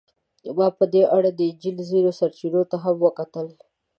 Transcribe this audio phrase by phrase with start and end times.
[0.57, 3.47] ما په دې اړه د انجیل ځینو سرچینو ته هم وکتل.